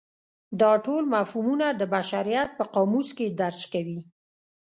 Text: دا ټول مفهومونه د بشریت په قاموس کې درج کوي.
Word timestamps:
دا 0.61 0.71
ټول 0.85 1.03
مفهومونه 1.15 1.67
د 1.71 1.81
بشریت 1.93 2.49
په 2.57 2.63
قاموس 2.75 3.09
کې 3.17 3.27
درج 3.39 3.61
کوي. 3.73 3.99